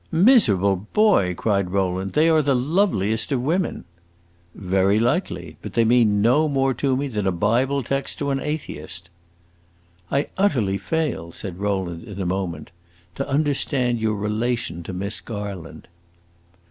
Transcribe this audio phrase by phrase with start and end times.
[0.11, 2.13] "Miserable boy!" cried Rowland.
[2.13, 3.83] "They are the loveliest of women!"
[4.55, 5.57] "Very likely!
[5.61, 9.11] But they mean no more to me than a Bible text to an atheist!"
[10.09, 12.71] "I utterly fail," said Rowland, in a moment,
[13.13, 15.87] "to understand your relation to Miss Garland."